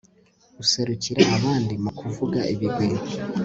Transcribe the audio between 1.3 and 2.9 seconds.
abandi mu kuvuga ibigwi